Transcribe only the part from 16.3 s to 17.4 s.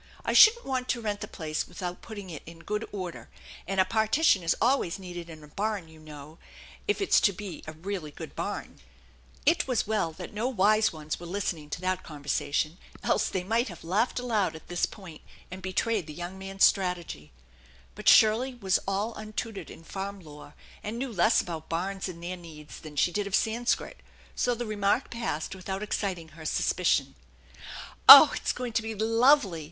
man's strategy,